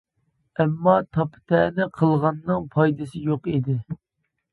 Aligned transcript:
ئەمما 0.63 0.93
تاپا-تەنە 1.17 1.87
قىلغاننىڭ 1.99 2.65
پايدىسى 2.77 3.21
يوق 3.27 3.51
ئىدى. 3.53 3.77